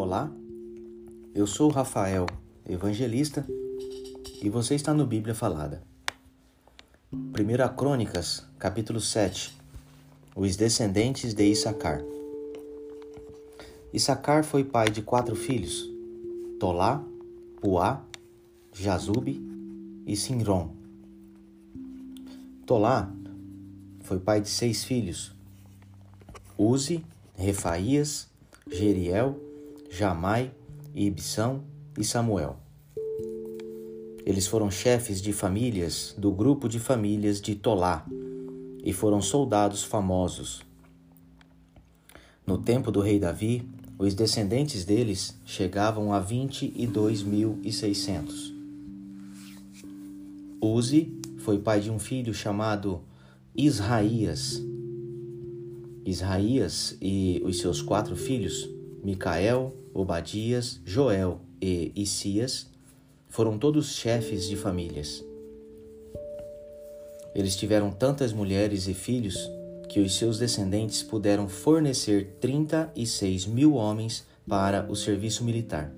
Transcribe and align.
Olá, 0.00 0.30
eu 1.34 1.44
sou 1.44 1.68
Rafael, 1.70 2.24
evangelista, 2.64 3.44
e 4.40 4.48
você 4.48 4.76
está 4.76 4.94
no 4.94 5.04
Bíblia 5.04 5.34
Falada. 5.34 5.82
1 7.12 7.74
Crônicas, 7.76 8.46
capítulo 8.60 9.00
7 9.00 9.58
Os 10.36 10.54
descendentes 10.54 11.34
de 11.34 11.44
Issacar. 11.44 12.00
Issacar 13.92 14.44
foi 14.44 14.62
pai 14.62 14.88
de 14.88 15.02
quatro 15.02 15.34
filhos: 15.34 15.90
Tolá, 16.60 17.02
Puá, 17.60 18.00
Jazube 18.72 19.44
e 20.06 20.14
Sinron. 20.14 20.76
Tolá 22.64 23.12
foi 24.02 24.20
pai 24.20 24.40
de 24.40 24.48
seis 24.48 24.84
filhos: 24.84 25.34
Uzi, 26.56 27.04
Refaías, 27.34 28.28
Jeriel, 28.70 29.47
Jamai, 29.90 30.52
Ibsão 30.94 31.64
e 31.98 32.04
Samuel. 32.04 32.58
Eles 34.24 34.46
foram 34.46 34.70
chefes 34.70 35.20
de 35.22 35.32
famílias 35.32 36.14
do 36.18 36.30
grupo 36.30 36.68
de 36.68 36.78
famílias 36.78 37.40
de 37.40 37.54
Tolá 37.54 38.06
e 38.84 38.92
foram 38.92 39.22
soldados 39.22 39.82
famosos. 39.82 40.60
No 42.46 42.58
tempo 42.58 42.92
do 42.92 43.00
rei 43.00 43.18
Davi, 43.18 43.66
os 43.98 44.12
descendentes 44.14 44.84
deles 44.84 45.34
chegavam 45.44 46.12
a 46.12 46.22
22.600. 46.22 48.54
Uzi 50.60 51.16
foi 51.38 51.58
pai 51.58 51.80
de 51.80 51.90
um 51.90 51.98
filho 51.98 52.34
chamado 52.34 53.00
Israías. 53.56 54.62
Israías 56.04 56.96
e 57.00 57.40
os 57.44 57.58
seus 57.58 57.80
quatro 57.82 58.14
filhos, 58.16 58.68
Micael, 59.02 59.74
Obadias, 59.94 60.80
Joel 60.84 61.40
e 61.60 61.92
Isias, 61.94 62.68
foram 63.28 63.58
todos 63.58 63.92
chefes 63.92 64.48
de 64.48 64.56
famílias. 64.56 65.24
Eles 67.34 67.56
tiveram 67.56 67.90
tantas 67.90 68.32
mulheres 68.32 68.88
e 68.88 68.94
filhos 68.94 69.50
que 69.88 70.00
os 70.00 70.16
seus 70.16 70.38
descendentes 70.38 71.02
puderam 71.02 71.48
fornecer 71.48 72.36
36 72.40 73.46
mil 73.46 73.74
homens 73.74 74.26
para 74.46 74.90
o 74.90 74.96
serviço 74.96 75.44
militar. 75.44 75.92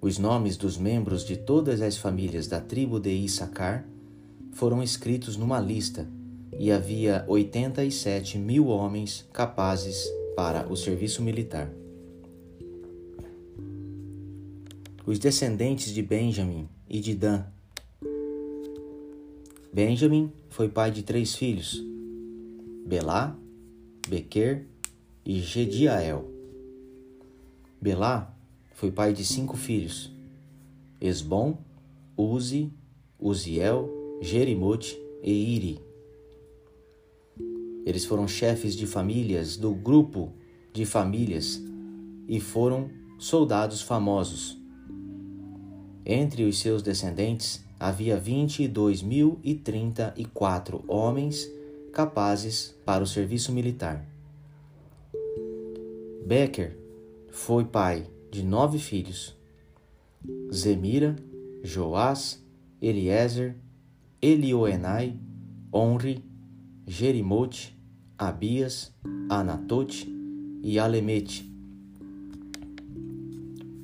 Os 0.00 0.18
nomes 0.18 0.56
dos 0.56 0.76
membros 0.76 1.24
de 1.24 1.36
todas 1.36 1.80
as 1.80 1.96
famílias 1.96 2.46
da 2.46 2.60
tribo 2.60 3.00
de 3.00 3.10
Issacar 3.10 3.86
foram 4.52 4.82
escritos 4.82 5.36
numa 5.36 5.58
lista 5.58 6.06
e 6.58 6.70
havia 6.70 7.24
87 7.26 8.38
mil 8.38 8.68
homens 8.68 9.26
capazes 9.32 10.08
para 10.36 10.70
o 10.70 10.76
serviço 10.76 11.22
militar. 11.22 11.72
Os 15.06 15.18
descendentes 15.18 15.94
de 15.94 16.02
Benjamim 16.02 16.68
e 16.86 17.00
de 17.00 17.14
Dan. 17.14 17.44
Benjamim 19.72 20.30
foi 20.50 20.68
pai 20.68 20.90
de 20.90 21.02
três 21.02 21.34
filhos: 21.34 21.82
Belá, 22.86 23.34
Bequer 24.06 24.66
e 25.24 25.40
Gediael. 25.40 26.30
Belá 27.80 28.36
foi 28.74 28.90
pai 28.90 29.14
de 29.14 29.24
cinco 29.24 29.56
filhos: 29.56 30.12
Esbom, 31.00 31.56
Uzi, 32.14 32.70
Uziel, 33.18 33.88
Jerimote 34.20 35.00
e 35.22 35.56
Iri. 35.56 35.85
Eles 37.86 38.04
foram 38.04 38.26
chefes 38.26 38.74
de 38.74 38.84
famílias 38.84 39.56
do 39.56 39.72
grupo 39.72 40.32
de 40.72 40.84
famílias 40.84 41.62
e 42.26 42.40
foram 42.40 42.90
soldados 43.16 43.80
famosos. 43.80 44.60
Entre 46.04 46.42
os 46.44 46.58
seus 46.58 46.82
descendentes 46.82 47.64
havia 47.78 48.16
vinte 48.16 48.64
e 48.64 48.66
dois 48.66 49.02
mil 49.02 49.38
e 49.44 49.54
trinta 49.54 50.12
e 50.16 50.24
quatro 50.24 50.82
homens 50.88 51.48
capazes 51.92 52.74
para 52.84 53.04
o 53.04 53.06
serviço 53.06 53.52
militar. 53.52 54.04
Becker 56.26 56.76
foi 57.30 57.64
pai 57.64 58.04
de 58.32 58.42
nove 58.42 58.80
filhos: 58.80 59.36
Zemira, 60.52 61.14
Joás, 61.62 62.44
Eliezer, 62.82 63.54
Elioenai, 64.20 65.16
Onri, 65.72 66.24
Jerimote, 66.84 67.75
Abias, 68.18 68.94
Anatote 69.28 70.08
e 70.62 70.78
Alemete. 70.78 71.52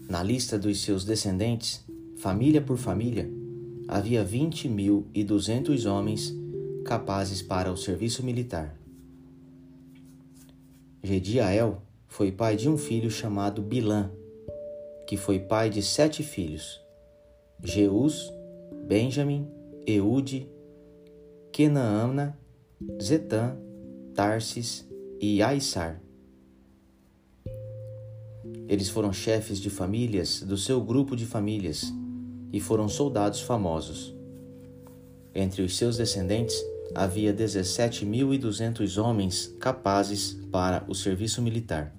Na 0.08 0.22
lista 0.22 0.58
dos 0.58 0.80
seus 0.80 1.04
descendentes, 1.04 1.84
família 2.16 2.62
por 2.62 2.78
família, 2.78 3.30
havia 3.86 4.24
vinte 4.24 4.70
mil 4.70 5.06
e 5.12 5.22
duzentos 5.22 5.84
homens 5.84 6.34
capazes 6.82 7.42
para 7.42 7.70
o 7.70 7.76
serviço 7.76 8.24
militar. 8.24 8.74
Gediael 11.02 11.82
foi 12.08 12.32
pai 12.32 12.56
de 12.56 12.70
um 12.70 12.78
filho 12.78 13.10
chamado 13.10 13.60
Bilã, 13.60 14.10
que 15.06 15.18
foi 15.18 15.40
pai 15.40 15.68
de 15.68 15.82
sete 15.82 16.22
filhos: 16.22 16.80
Jeus, 17.62 18.32
Benjamim, 18.88 19.46
Eude, 19.86 20.48
Kenaana, 21.52 22.38
Zetã, 23.00 23.58
Tarsis 24.14 24.86
e 25.20 25.42
Aissar. 25.42 26.00
Eles 28.68 28.88
foram 28.88 29.12
chefes 29.12 29.58
de 29.58 29.70
famílias 29.70 30.42
do 30.42 30.56
seu 30.56 30.80
grupo 30.80 31.16
de 31.16 31.26
famílias 31.26 31.92
e 32.52 32.60
foram 32.60 32.88
soldados 32.88 33.40
famosos. 33.40 34.14
Entre 35.34 35.62
os 35.62 35.76
seus 35.76 35.96
descendentes 35.96 36.54
havia 36.94 37.32
17.200 37.32 39.02
homens 39.02 39.54
capazes 39.58 40.38
para 40.50 40.84
o 40.86 40.94
serviço 40.94 41.40
militar. 41.40 41.94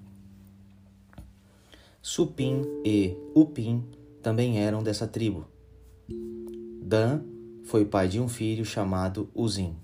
Supim 2.02 2.62
e 2.86 3.18
Upim 3.34 3.84
também 4.22 4.60
eram 4.60 4.84
dessa 4.84 5.08
tribo. 5.08 5.48
Dan 6.82 7.22
foi 7.64 7.86
pai 7.86 8.08
de 8.08 8.20
um 8.20 8.28
filho 8.28 8.66
chamado 8.66 9.30
Uzim 9.34 9.76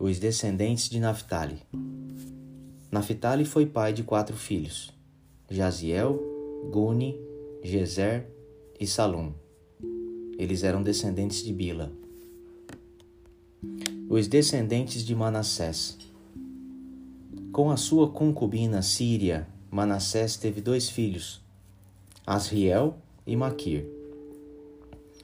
os 0.00 0.18
descendentes 0.18 0.88
de 0.88 0.98
Naphtali. 0.98 1.58
Naphtali 2.90 3.44
foi 3.44 3.66
pai 3.66 3.92
de 3.92 4.02
quatro 4.02 4.34
filhos: 4.34 4.90
Jaziel, 5.50 6.18
Guni, 6.72 7.20
Gezer 7.62 8.26
e 8.80 8.86
Salum. 8.86 9.34
Eles 10.38 10.64
eram 10.64 10.82
descendentes 10.82 11.44
de 11.44 11.52
Bila. 11.52 11.92
Os 14.08 14.26
descendentes 14.26 15.04
de 15.04 15.14
Manassés. 15.14 15.98
Com 17.52 17.70
a 17.70 17.76
sua 17.76 18.08
concubina 18.08 18.80
Síria, 18.80 19.46
Manassés 19.70 20.38
teve 20.38 20.62
dois 20.62 20.88
filhos, 20.88 21.42
Asriel 22.26 22.96
e 23.26 23.36
Maquir. 23.36 23.84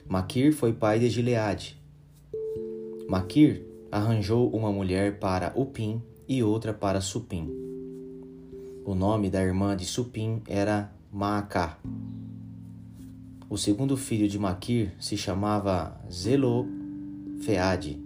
Maquir 0.06 0.52
foi 0.52 0.74
pai 0.74 0.98
de 0.98 1.08
Gileade. 1.08 1.80
Maquir 3.08 3.65
arranjou 3.90 4.50
uma 4.50 4.70
mulher 4.72 5.18
para 5.18 5.52
Upim 5.56 6.02
e 6.28 6.42
outra 6.42 6.72
para 6.72 7.00
Supim. 7.00 7.50
O 8.84 8.94
nome 8.94 9.30
da 9.30 9.42
irmã 9.42 9.76
de 9.76 9.84
Supim 9.84 10.42
era 10.46 10.92
Maacá. 11.12 11.78
O 13.48 13.56
segundo 13.56 13.96
filho 13.96 14.28
de 14.28 14.38
Maquir 14.38 14.92
se 15.00 15.16
chamava 15.16 16.00
Zelofeade. 16.10 18.00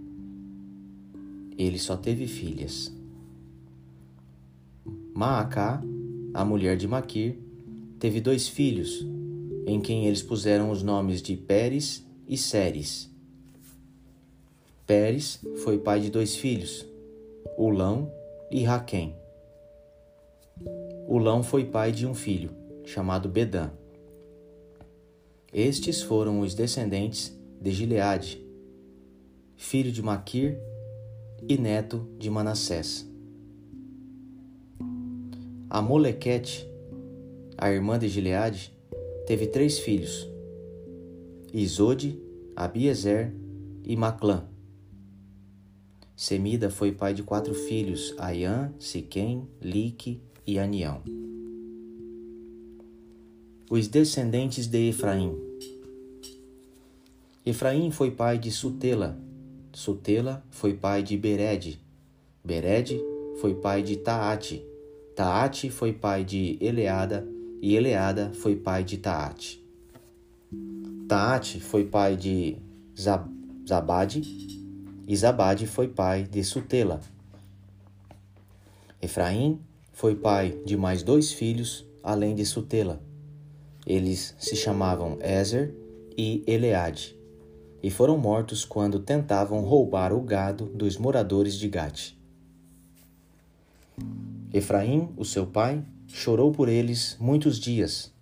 Ele 1.57 1.79
só 1.79 1.97
teve 1.97 2.27
filhas. 2.27 2.95
Maacá, 5.15 5.83
a 6.33 6.45
mulher 6.45 6.77
de 6.77 6.87
Maquir, 6.87 7.39
teve 7.99 8.21
dois 8.21 8.49
filhos, 8.49 9.07
em 9.67 9.81
quem 9.81 10.07
eles 10.07 10.23
puseram 10.23 10.71
os 10.71 10.83
nomes 10.83 11.21
de 11.21 11.37
Pérez 11.37 12.07
e 12.27 12.39
Séres. 12.39 13.10
Pérez 14.91 15.39
foi 15.63 15.79
pai 15.79 16.01
de 16.01 16.11
dois 16.11 16.35
filhos, 16.35 16.85
Ulão 17.57 18.13
e 18.51 18.65
Raquém. 18.65 19.15
Ulão 21.07 21.45
foi 21.45 21.65
pai 21.65 21.93
de 21.93 22.09
um 22.09 22.13
filho, 22.13 22.51
chamado 22.85 23.29
Bedã. 23.29 23.71
Estes 25.53 26.03
foram 26.03 26.41
os 26.41 26.57
descendentes 26.57 27.33
de 27.61 27.71
Gileade, 27.71 28.45
filho 29.55 29.93
de 29.93 30.03
Maquir 30.03 30.59
e 31.49 31.57
neto 31.57 32.05
de 32.19 32.29
Manassés. 32.29 33.09
A 35.71 35.81
Molequete, 35.81 36.69
a 37.57 37.71
irmã 37.71 37.97
de 37.97 38.09
Gileade, 38.09 38.77
teve 39.25 39.47
três 39.47 39.79
filhos: 39.79 40.29
Isode, 41.55 42.21
Abiezer 42.57 43.33
e 43.85 43.95
Maclã. 43.95 44.51
Semida 46.21 46.69
foi 46.69 46.93
pai 46.93 47.15
de 47.15 47.23
quatro 47.23 47.55
filhos, 47.55 48.15
Aian, 48.19 48.75
Siquém, 48.79 49.49
Lique 49.59 50.21
e 50.47 50.59
Anião. 50.59 51.01
Os 53.71 53.89
descendentes 53.89 54.67
de 54.67 54.91
Efraim. 54.91 55.35
Efraim 57.47 57.91
foi 57.91 58.11
pai 58.11 58.37
de 58.39 58.51
Sutela, 58.51 59.19
Sutela 59.73 60.45
foi 60.51 60.75
pai 60.75 61.03
de 61.03 61.17
Bered, 61.17 61.81
Bered 62.45 63.01
foi 63.41 63.55
pai 63.55 63.83
de 63.83 63.97
Taate, 63.97 64.63
Taate 65.17 65.71
foi 65.71 65.95
pai 65.95 66.23
de 66.23 66.59
Eleada, 66.61 67.27
e 67.63 67.75
Eleada 67.75 68.31
foi 68.35 68.57
pai 68.57 68.85
de 68.85 68.99
Taate. 68.99 69.65
Taate 71.09 71.61
foi 71.61 71.87
pai 71.87 72.15
de 72.15 72.59
Zabade, 73.67 74.60
e 75.11 75.17
Zabade 75.17 75.67
foi 75.67 75.89
pai 75.89 76.23
de 76.23 76.45
Sutela. 76.45 77.01
Efraim 79.03 79.59
foi 79.93 80.15
pai 80.15 80.57
de 80.65 80.77
mais 80.77 81.03
dois 81.03 81.33
filhos, 81.33 81.85
além 82.01 82.33
de 82.33 82.47
Sutela. 82.47 83.03
Eles 83.85 84.37
se 84.39 84.55
chamavam 84.55 85.19
Ezer 85.21 85.75
e 86.17 86.45
Eleade, 86.47 87.19
e 87.83 87.91
foram 87.91 88.17
mortos 88.17 88.65
quando 88.65 89.01
tentavam 89.01 89.63
roubar 89.63 90.13
o 90.13 90.21
gado 90.21 90.67
dos 90.67 90.97
moradores 90.97 91.55
de 91.55 91.69
Gate. 91.69 92.13
Efraim, 94.55 95.09
o 95.17 95.25
seu 95.25 95.45
pai, 95.45 95.83
chorou 96.07 96.53
por 96.53 96.69
eles 96.69 97.17
muitos 97.19 97.59
dias, 97.59 98.13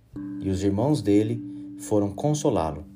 e 0.40 0.48
os 0.48 0.64
irmãos 0.64 1.02
dele 1.02 1.76
foram 1.80 2.10
consolá-lo. 2.10 2.86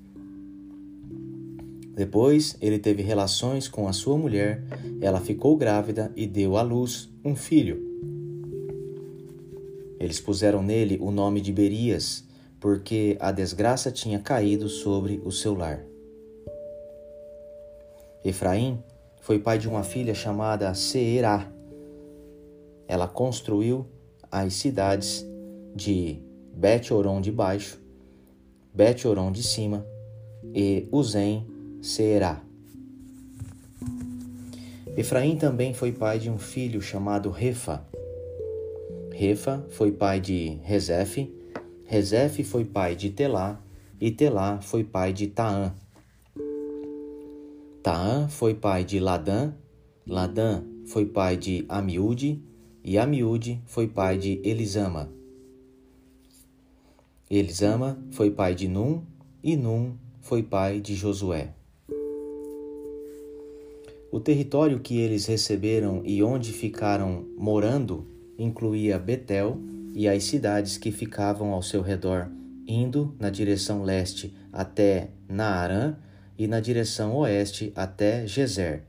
Depois 1.95 2.57
ele 2.61 2.79
teve 2.79 3.03
relações 3.03 3.69
com 3.69 3.87
a 3.87 3.93
sua 3.93 4.17
mulher, 4.17 4.65
ela 5.01 5.21
ficou 5.21 5.57
grávida 5.57 6.11
e 6.17 6.27
deu 6.27 6.57
à 6.57 6.63
luz 6.63 7.11
um 7.23 7.37
filho. 7.37 7.93
Eles 10.01 10.19
puseram 10.19 10.63
nele 10.63 10.99
o 11.01 11.11
nome 11.11 11.41
de 11.41 11.53
Berias, 11.53 12.25
porque 12.59 13.17
a 13.21 13.31
desgraça 13.31 13.91
tinha 13.91 14.19
caído 14.19 14.69
sobre 14.69 15.21
o 15.25 15.31
seu 15.31 15.55
lar. 15.55 15.85
Efraim 18.25 18.83
foi 19.21 19.39
pai 19.39 19.59
de 19.59 19.69
uma 19.69 19.83
filha 19.83 20.15
chamada 20.15 20.73
Seerá. 20.75 21.53
Ela 22.89 23.07
construiu 23.07 23.87
as 24.31 24.55
cidades 24.55 25.27
de 25.75 26.21
Bet-Oron 26.55 27.21
de 27.21 27.31
baixo, 27.31 27.81
Bet-Oron 28.75 29.31
de 29.31 29.43
cima 29.43 29.87
e 30.55 30.89
Uzem 30.91 31.52
Será. 31.83 32.41
Efraim 34.97 35.37
também 35.37 35.75
foi 35.75 35.91
pai 35.91 36.21
de 36.21 36.31
um 36.31 36.39
filho 36.39 36.81
chamado 36.81 37.29
Refa. 37.29 37.85
Refa 39.13 39.67
foi 39.71 39.91
pai 39.91 40.21
de 40.21 40.61
Rezefe, 40.63 41.35
Rezefe 41.85 42.45
foi 42.45 42.65
pai 42.65 42.95
de 42.95 43.11
Telá, 43.11 43.61
e 44.01 44.13
Telá 44.13 44.61
foi 44.61 44.85
pai 44.85 45.13
de 45.13 45.27
Taã. 45.27 45.75
Taã 47.83 48.29
foi 48.29 48.55
pai 48.55 48.85
de 48.85 49.01
Ladã, 49.01 49.53
Ladã 50.07 50.63
foi 50.87 51.05
pai 51.05 51.37
de 51.37 51.65
Amiúde, 51.69 52.41
e 52.85 52.97
Amiúde 52.97 53.61
foi 53.67 53.89
pai 53.89 54.17
de 54.19 54.41
Elisama. 54.45 55.11
Elisama 57.29 57.99
foi 58.13 58.31
pai 58.31 58.55
de 58.55 58.69
Num, 58.69 59.03
e 59.43 59.57
Num 59.57 59.97
foi 60.21 60.45
pai 60.45 60.81
de 60.81 60.95
Josué. 60.95 61.53
O 64.13 64.21
território 64.21 64.79
que 64.79 65.01
eles 65.01 65.25
receberam 65.25 66.03
e 66.05 66.23
onde 66.23 66.53
ficaram 66.53 67.25
morando 67.35 68.07
incluía 68.39 68.99
Betel 68.99 69.59
e 69.95 70.07
as 70.07 70.25
cidades 70.25 70.77
que 70.77 70.93
ficavam 70.93 71.55
ao 71.55 71.63
seu 71.63 71.81
redor, 71.81 72.31
indo 72.69 73.17
na 73.19 73.31
direção 73.31 73.83
leste 73.83 74.37
até 74.53 75.09
Naarã 75.27 75.97
e 76.39 76.47
na 76.47 76.61
direção 76.61 77.17
oeste 77.17 77.73
até 77.75 78.27
Gezer, 78.27 78.83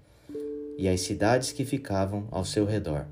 e 0.77 0.89
as 0.89 0.99
cidades 0.99 1.53
que 1.53 1.63
ficavam 1.63 2.27
ao 2.29 2.43
seu 2.43 2.65
redor. 2.65 3.07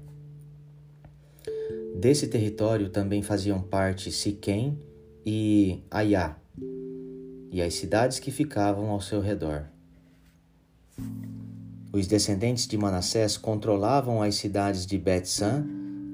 Desse 1.96 2.28
território 2.28 2.90
também 2.90 3.22
faziam 3.22 3.62
parte 3.62 4.12
Siquém 4.12 4.78
e 5.26 5.80
Aiá, 5.90 6.36
e 7.50 7.62
as 7.62 7.74
cidades 7.74 8.20
que 8.20 8.32
ficavam 8.32 8.90
ao 8.90 9.00
seu 9.00 9.22
redor. 9.22 9.68
Os 11.94 12.08
descendentes 12.08 12.66
de 12.68 12.78
Manassés 12.78 13.36
controlavam 13.36 14.22
as 14.22 14.36
cidades 14.36 14.86
de 14.86 14.98
Bet-San, 14.98 15.68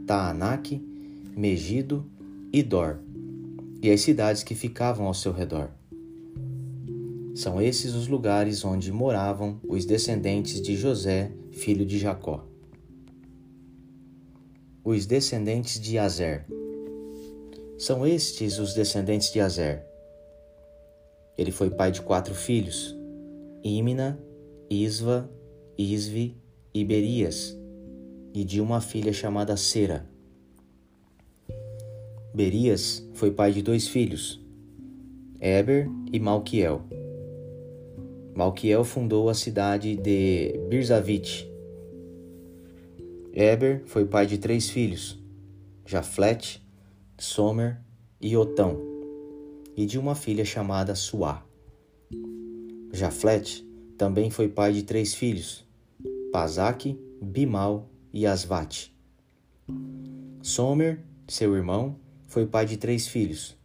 Taanac, 0.08 0.82
Megido 1.36 2.04
e 2.52 2.64
Dor, 2.64 3.00
e 3.80 3.92
as 3.92 4.02
cidades 4.02 4.42
que 4.42 4.56
ficavam 4.56 5.06
ao 5.06 5.14
seu 5.14 5.32
redor. 5.32 5.70
São 7.36 7.62
esses 7.62 7.94
os 7.94 8.08
lugares 8.08 8.66
onde 8.66 8.92
moravam 8.92 9.60
os 9.68 9.86
descendentes 9.86 10.60
de 10.60 10.76
José, 10.76 11.32
filho 11.52 11.86
de 11.86 12.00
Jacó. 12.00 12.44
Os 14.84 15.06
descendentes 15.06 15.80
de 15.80 16.00
Azer. 16.00 16.48
São 17.78 18.08
estes 18.08 18.58
os 18.58 18.74
descendentes 18.74 19.32
de 19.32 19.40
Azer. 19.40 19.86
Ele 21.38 21.52
foi 21.52 21.70
pai 21.70 21.92
de 21.92 22.02
quatro 22.02 22.34
filhos: 22.34 22.98
Imna, 23.64 24.20
Isva 24.68 25.30
Isvi 25.78 26.36
e 26.74 26.84
Berias, 26.84 27.56
e 28.34 28.44
de 28.44 28.60
uma 28.60 28.82
filha 28.82 29.14
chamada 29.14 29.56
Sera. 29.56 30.10
Berias 32.34 33.08
foi 33.14 33.30
pai 33.30 33.52
de 33.52 33.62
dois 33.62 33.88
filhos, 33.88 34.44
Eber 35.40 35.88
e 36.12 36.20
Malquiel. 36.20 36.82
Malquiel 38.36 38.84
fundou 38.84 39.30
a 39.30 39.36
cidade 39.36 39.96
de 39.96 40.60
Birzavite. 40.68 41.48
Eber 43.32 43.84
foi 43.86 44.04
pai 44.04 44.26
de 44.26 44.40
três 44.40 44.70
filhos, 44.70 45.20
Jaflet, 45.86 46.60
Somer 47.20 47.80
e 48.20 48.36
Otão, 48.36 48.80
e 49.76 49.86
de 49.86 50.00
uma 50.00 50.16
filha 50.16 50.44
chamada 50.44 50.96
Suá. 50.96 51.46
Jaflet 52.92 53.64
também 53.96 54.32
foi 54.32 54.48
pai 54.48 54.74
de 54.74 54.84
três 54.84 55.14
filhos, 55.14 55.67
Pazaque, 56.38 56.96
Bimal 57.20 57.90
e 58.14 58.28
Asvate. 58.28 58.96
Somer, 60.40 61.04
seu 61.28 61.56
irmão, 61.56 61.96
foi 62.28 62.46
pai 62.46 62.64
de 62.64 62.78
três 62.78 63.08
filhos, 63.08 63.58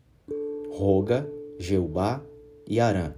Roga, 0.70 1.30
Jeubá 1.58 2.24
e 2.66 2.80
Arã. 2.80 3.12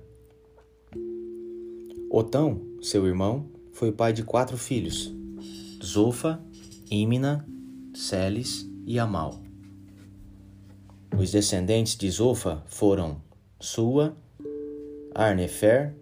Otão, 2.11 2.61
seu 2.83 3.07
irmão, 3.07 3.49
foi 3.73 3.93
pai 3.93 4.13
de 4.13 4.25
quatro 4.25 4.59
filhos, 4.59 5.15
Zofa, 5.81 6.43
Imna, 6.91 7.47
Celes 7.95 8.69
e 8.85 8.99
Amal. 8.99 9.41
Os 11.17 11.31
descendentes 11.31 11.97
de 11.97 12.11
Zofa 12.11 12.65
foram 12.67 13.23
Sua, 13.61 14.17
Arnefer, 15.15 15.95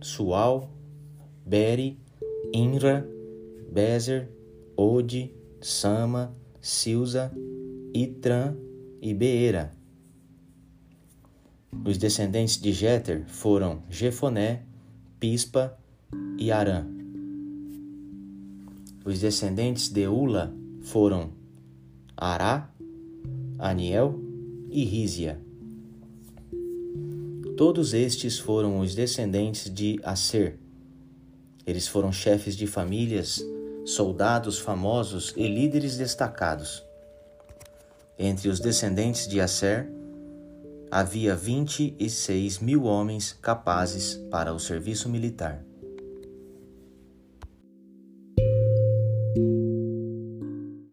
Sual, 0.00 0.68
Beri 1.46 2.04
Inra, 2.52 3.06
Bezer, 3.72 4.30
Ode, 4.76 5.34
Sama, 5.60 6.34
Silza, 6.60 7.32
Itran 7.94 8.56
e 9.00 9.14
Beera. 9.14 9.72
Os 11.84 11.98
descendentes 11.98 12.60
de 12.60 12.72
Jeter 12.72 13.24
foram 13.26 13.82
Jefoné, 13.90 14.62
Pispa 15.20 15.78
e 16.38 16.50
Arã. 16.50 16.86
Os 19.04 19.20
descendentes 19.20 19.88
de 19.88 20.06
Ula 20.06 20.54
foram 20.82 21.30
Ará, 22.16 22.70
Aniel 23.58 24.18
e 24.70 24.84
Rízia. 24.84 25.40
Todos 27.56 27.94
estes 27.94 28.38
foram 28.38 28.80
os 28.80 28.94
descendentes 28.94 29.72
de 29.72 29.98
Aser, 30.02 30.58
eles 31.66 31.88
foram 31.88 32.12
chefes 32.12 32.56
de 32.56 32.66
famílias, 32.66 33.44
soldados 33.84 34.58
famosos 34.58 35.32
e 35.36 35.48
líderes 35.48 35.96
destacados. 35.96 36.84
Entre 38.18 38.48
os 38.48 38.60
descendentes 38.60 39.26
de 39.26 39.40
Asser, 39.40 39.88
havia 40.90 41.34
vinte 41.34 41.94
e 41.98 42.08
seis 42.08 42.58
mil 42.58 42.84
homens 42.84 43.36
capazes 43.42 44.14
para 44.30 44.54
o 44.54 44.60
serviço 44.60 45.08
militar. 45.08 45.62